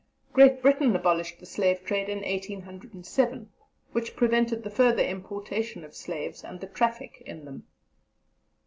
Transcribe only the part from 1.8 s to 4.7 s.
Trade in 1807, which prevented